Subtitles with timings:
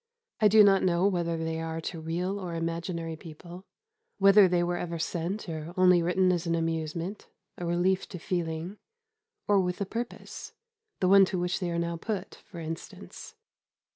[0.39, 3.67] I do not know whether they are to real or imaginary people,
[4.17, 8.79] whether they were ever sent or only written as an amusement, a relief to feeling,
[9.47, 10.53] or with a purpose
[11.01, 13.35] the one to which they are now put, for instance.